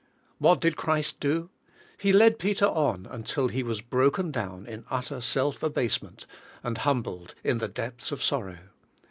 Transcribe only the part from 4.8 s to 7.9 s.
utter self abasement, and humbled in the